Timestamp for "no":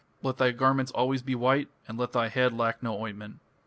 2.81-2.99